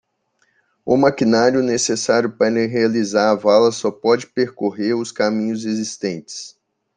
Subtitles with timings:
[0.83, 6.57] O maquinário necessário para realizar a vala só pode percorrer os caminhos existentes.